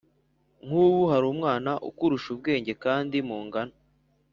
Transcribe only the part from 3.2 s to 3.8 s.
mungana